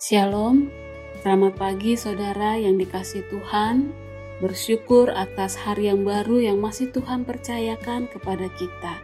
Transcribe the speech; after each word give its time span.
Shalom, 0.00 0.72
selamat 1.20 1.60
pagi 1.60 1.92
saudara 1.92 2.56
yang 2.56 2.80
dikasih 2.80 3.20
Tuhan. 3.28 3.92
Bersyukur 4.40 5.12
atas 5.12 5.60
hari 5.60 5.92
yang 5.92 6.08
baru 6.08 6.40
yang 6.40 6.56
masih 6.56 6.88
Tuhan 6.88 7.28
percayakan 7.28 8.08
kepada 8.08 8.48
kita. 8.56 8.96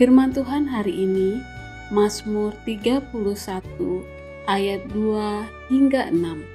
Firman 0.00 0.32
Tuhan 0.32 0.72
hari 0.72 1.04
ini, 1.04 1.44
Mazmur 1.92 2.56
31 2.64 3.12
ayat 4.48 4.80
2 4.88 5.68
hingga 5.68 6.08
6. 6.08 6.48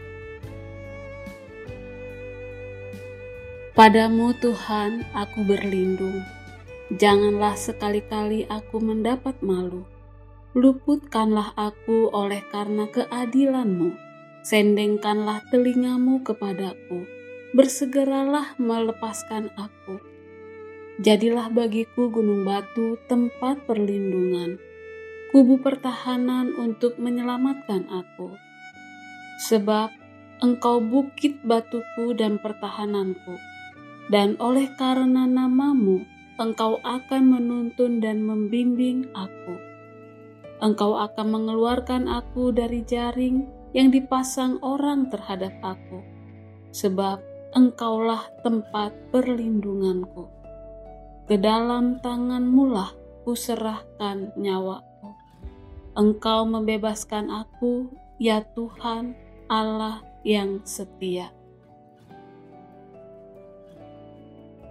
Padamu 3.78 4.34
Tuhan 4.42 5.06
aku 5.14 5.46
berlindung, 5.46 6.26
janganlah 6.98 7.54
sekali-kali 7.54 8.50
aku 8.50 8.82
mendapat 8.82 9.38
malu 9.46 9.86
luputkanlah 10.56 11.52
aku 11.60 12.08
oleh 12.16 12.40
karena 12.48 12.88
keadilanmu. 12.88 13.92
Sendengkanlah 14.40 15.44
telingamu 15.52 16.24
kepadaku, 16.24 17.04
bersegeralah 17.52 18.56
melepaskan 18.56 19.52
aku. 19.60 20.00
Jadilah 21.04 21.52
bagiku 21.52 22.08
gunung 22.08 22.48
batu 22.48 22.96
tempat 23.12 23.68
perlindungan, 23.68 24.56
kubu 25.36 25.60
pertahanan 25.60 26.56
untuk 26.56 26.96
menyelamatkan 27.04 27.92
aku. 27.92 28.40
Sebab 29.52 29.92
engkau 30.40 30.80
bukit 30.80 31.36
batuku 31.44 32.16
dan 32.16 32.40
pertahananku, 32.40 33.36
dan 34.08 34.40
oleh 34.40 34.72
karena 34.80 35.28
namamu, 35.28 36.08
engkau 36.40 36.80
akan 36.80 37.24
menuntun 37.28 38.00
dan 38.00 38.24
membimbing 38.24 39.12
aku 39.12 39.75
Engkau 40.64 40.96
akan 40.96 41.28
mengeluarkan 41.36 42.08
aku 42.08 42.56
dari 42.56 42.88
jaring 42.88 43.44
yang 43.76 43.92
dipasang 43.92 44.56
orang 44.64 45.12
terhadap 45.12 45.52
aku, 45.60 46.00
sebab 46.72 47.20
Engkaulah 47.56 48.24
tempat 48.44 48.92
perlindunganku. 49.12 50.28
Ke 51.28 51.36
dalam 51.40 52.04
tanganmu 52.04 52.72
lah 52.72 52.92
kuserahkan 53.24 54.36
nyawaku. 54.36 55.12
Engkau 55.96 56.44
membebaskan 56.44 57.32
aku, 57.32 57.92
ya 58.20 58.44
Tuhan, 58.56 59.16
Allah 59.48 60.04
yang 60.24 60.64
setia. 60.68 61.35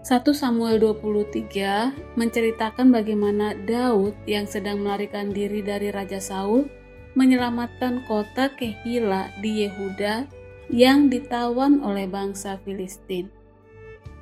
1 0.05 0.21
Samuel 0.37 0.77
23 0.85 2.21
menceritakan 2.21 2.93
bagaimana 2.93 3.57
Daud 3.57 4.13
yang 4.29 4.45
sedang 4.45 4.85
melarikan 4.85 5.33
diri 5.33 5.65
dari 5.65 5.89
Raja 5.89 6.21
Saul 6.21 6.69
menyelamatkan 7.17 8.05
kota 8.05 8.53
Kehila 8.53 9.33
di 9.41 9.65
Yehuda 9.65 10.29
yang 10.69 11.09
ditawan 11.09 11.81
oleh 11.81 12.05
bangsa 12.05 12.61
Filistin. 12.69 13.33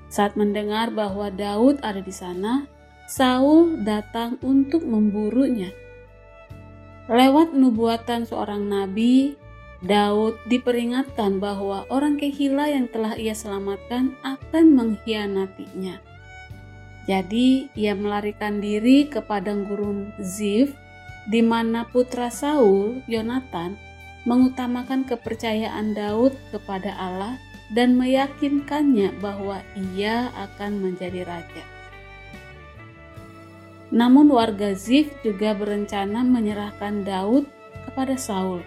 Saat 0.06 0.38
mendengar 0.38 0.94
bahwa 0.94 1.34
Daud 1.34 1.82
ada 1.82 1.98
di 1.98 2.14
sana, 2.14 2.62
Saul 3.10 3.82
datang 3.82 4.38
untuk 4.38 4.86
memburunya. 4.86 5.74
Lewat 7.10 7.58
nubuatan 7.58 8.22
seorang 8.22 8.70
nabi, 8.70 9.34
Daud 9.82 10.38
diperingatkan 10.46 11.42
bahwa 11.42 11.82
orang 11.90 12.14
Kehila 12.14 12.70
yang 12.70 12.86
telah 12.86 13.18
ia 13.18 13.34
selamatkan 13.34 14.14
akan 14.22 14.78
mengkhianatinya. 14.78 15.98
Jadi 17.10 17.66
ia 17.74 17.98
melarikan 17.98 18.62
diri 18.62 19.10
ke 19.10 19.18
padang 19.18 19.66
gurun 19.66 20.14
Zif, 20.22 20.70
di 21.26 21.42
mana 21.42 21.82
putra 21.90 22.30
Saul, 22.30 23.02
Yonatan, 23.10 23.74
mengutamakan 24.22 25.02
kepercayaan 25.02 25.98
Daud 25.98 26.30
kepada 26.54 26.94
Allah 26.94 27.34
dan 27.74 27.98
meyakinkannya 27.98 29.18
bahwa 29.18 29.66
ia 29.98 30.30
akan 30.38 30.78
menjadi 30.78 31.26
raja. 31.26 31.64
Namun 33.90 34.30
warga 34.30 34.78
Zif 34.78 35.10
juga 35.26 35.58
berencana 35.58 36.22
menyerahkan 36.22 37.02
Daud 37.02 37.50
kepada 37.90 38.14
Saul 38.14 38.62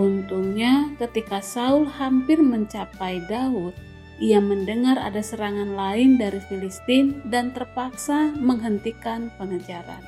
Untungnya, 0.00 0.88
ketika 0.96 1.44
Saul 1.44 1.84
hampir 1.84 2.40
mencapai 2.40 3.20
Daud, 3.28 3.76
ia 4.16 4.40
mendengar 4.40 4.96
ada 4.96 5.20
serangan 5.20 5.76
lain 5.76 6.16
dari 6.16 6.40
Filistin 6.48 7.20
dan 7.28 7.52
terpaksa 7.52 8.32
menghentikan 8.32 9.28
pengejaran. 9.36 10.00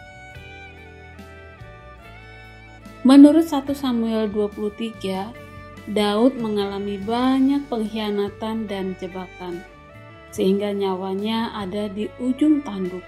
Menurut 3.05 3.45
1 3.45 3.77
Samuel 3.77 4.33
23, 4.33 5.93
Daud 5.93 6.41
mengalami 6.41 6.97
banyak 6.97 7.69
pengkhianatan 7.69 8.65
dan 8.65 8.97
jebakan, 8.97 9.61
sehingga 10.33 10.73
nyawanya 10.73 11.53
ada 11.53 11.93
di 11.93 12.09
ujung 12.17 12.65
tanduk. 12.65 13.05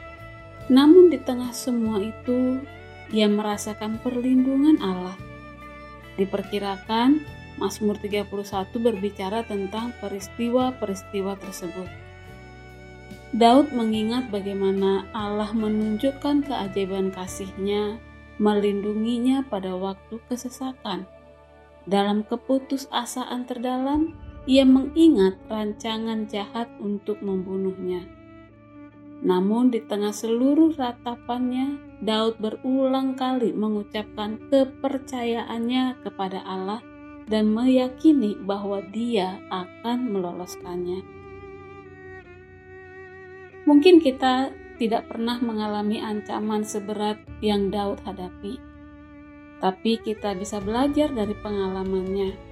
Namun 0.68 1.08
di 1.08 1.16
tengah 1.24 1.56
semua 1.56 2.04
itu, 2.04 2.60
ia 3.08 3.24
merasakan 3.24 3.96
perlindungan 4.04 4.76
Allah 4.84 5.16
Diperkirakan 6.16 7.36
Mazmur 7.56 7.96
31 7.96 8.28
berbicara 8.76 9.40
tentang 9.48 9.96
peristiwa-peristiwa 10.00 11.40
tersebut. 11.40 11.88
Daud 13.36 13.72
mengingat 13.72 14.28
bagaimana 14.28 15.08
Allah 15.12 15.52
menunjukkan 15.56 16.46
keajaiban 16.46 17.12
kasihnya, 17.12 18.00
melindunginya 18.36 19.44
pada 19.44 19.72
waktu 19.76 20.20
kesesakan. 20.28 21.08
Dalam 21.88 22.24
keputusasaan 22.28 23.48
terdalam, 23.48 24.16
ia 24.46 24.62
mengingat 24.62 25.40
rancangan 25.50 26.28
jahat 26.30 26.70
untuk 26.78 27.18
membunuhnya. 27.24 28.06
Namun 29.24 29.72
di 29.72 29.80
tengah 29.82 30.12
seluruh 30.12 30.76
ratapannya, 30.76 31.82
Daud 32.04 32.36
berulang 32.36 33.16
kali 33.16 33.56
mengucapkan 33.56 34.36
kepercayaannya 34.52 36.04
kepada 36.04 36.44
Allah 36.44 36.84
dan 37.26 37.50
meyakini 37.50 38.36
bahwa 38.36 38.84
dia 38.92 39.40
akan 39.48 40.12
meloloskannya. 40.12 41.00
Mungkin 43.66 43.98
kita 43.98 44.54
tidak 44.76 45.08
pernah 45.10 45.40
mengalami 45.40 45.98
ancaman 45.98 46.62
seberat 46.62 47.18
yang 47.40 47.72
Daud 47.72 47.98
hadapi, 48.04 48.60
tapi 49.58 49.98
kita 50.04 50.36
bisa 50.36 50.60
belajar 50.62 51.10
dari 51.10 51.34
pengalamannya 51.34 52.46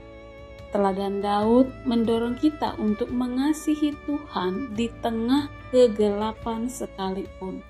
Teladan 0.75 1.23
Daud 1.23 1.71
mendorong 1.87 2.35
kita 2.35 2.75
untuk 2.83 3.07
mengasihi 3.15 3.95
Tuhan 4.11 4.75
di 4.75 4.91
tengah 5.07 5.47
kegelapan 5.71 6.67
sekalipun, 6.67 7.63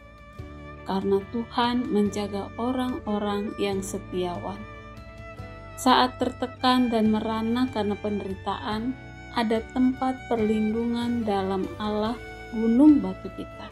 karena 0.85 1.21
Tuhan 1.33 1.89
menjaga 1.89 2.53
orang-orang 2.57 3.53
yang 3.61 3.81
setiawan. 3.81 4.57
Saat 5.75 6.23
tertekan 6.23 6.89
dan 6.89 7.11
merana 7.11 7.67
karena 7.75 7.99
penderitaan, 7.99 8.95
ada 9.35 9.59
tempat 9.75 10.15
perlindungan 10.31 11.27
dalam 11.27 11.67
Allah, 11.83 12.15
gunung 12.55 13.03
batu 13.03 13.27
kita. 13.35 13.67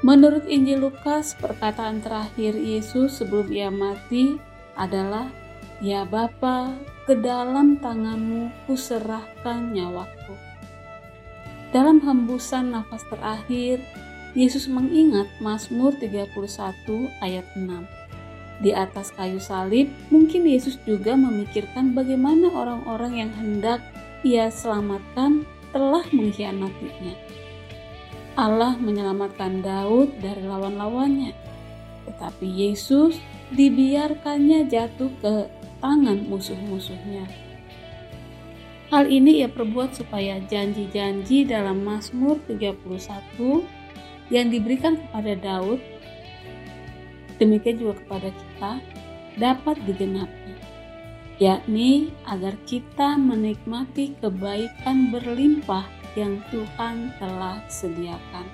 Menurut 0.00 0.46
Injil 0.48 0.88
Lukas, 0.88 1.36
perkataan 1.36 2.00
terakhir 2.00 2.56
Yesus 2.56 3.20
sebelum 3.20 3.52
ia 3.52 3.68
mati 3.68 4.40
adalah, 4.78 5.28
"Ya 5.84 6.08
Bapa, 6.08 6.72
ke 7.08 7.16
dalam 7.16 7.80
tanganmu 7.80 8.68
kuserahkan 8.68 9.72
nyawaku. 9.72 10.36
Dalam 11.72 12.04
hembusan 12.04 12.76
nafas 12.76 13.00
terakhir, 13.08 13.80
Yesus 14.38 14.70
mengingat 14.70 15.26
Mazmur 15.42 15.98
31 15.98 16.30
ayat 17.18 17.42
6. 17.58 18.62
Di 18.62 18.70
atas 18.70 19.10
kayu 19.10 19.42
salib, 19.42 19.90
mungkin 20.14 20.46
Yesus 20.46 20.78
juga 20.86 21.18
memikirkan 21.18 21.90
bagaimana 21.90 22.46
orang-orang 22.54 23.26
yang 23.26 23.34
hendak 23.34 23.82
ia 24.22 24.46
selamatkan 24.46 25.42
telah 25.74 26.06
mengkhianatinya. 26.14 27.18
Allah 28.38 28.78
menyelamatkan 28.78 29.58
Daud 29.58 30.22
dari 30.22 30.46
lawan-lawannya, 30.46 31.34
tetapi 32.06 32.46
Yesus 32.46 33.18
dibiarkannya 33.50 34.70
jatuh 34.70 35.10
ke 35.18 35.50
tangan 35.82 36.30
musuh-musuhnya. 36.30 37.26
Hal 38.94 39.10
ini 39.10 39.42
ia 39.42 39.50
perbuat 39.50 39.98
supaya 39.98 40.38
janji-janji 40.46 41.42
dalam 41.42 41.82
Mazmur 41.82 42.38
31 42.46 43.77
yang 44.28 44.52
diberikan 44.52 45.00
kepada 45.00 45.32
Daud, 45.36 45.80
demikian 47.40 47.80
juga 47.80 47.94
kepada 48.04 48.28
kita, 48.32 48.72
dapat 49.38 49.76
digenapi, 49.88 50.54
yakni 51.40 52.12
agar 52.26 52.52
kita 52.68 53.16
menikmati 53.16 54.12
kebaikan 54.18 55.14
berlimpah 55.14 55.86
yang 56.18 56.42
Tuhan 56.50 57.14
telah 57.22 57.62
sediakan. 57.70 58.46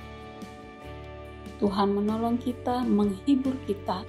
Tuhan 1.62 1.96
menolong 1.96 2.36
kita, 2.36 2.84
menghibur 2.84 3.54
kita. 3.64 4.04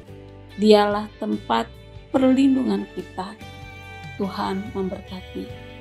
Dialah 0.59 1.07
tempat 1.21 1.69
perlindungan 2.11 2.83
kita. 2.95 3.37
Tuhan 4.19 4.71
memberkati. 4.75 5.74